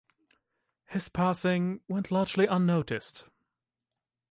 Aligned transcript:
His 0.87 1.09
passing 1.09 1.81
went 1.87 2.09
largely 2.09 2.47
unnoticed. 2.47 3.25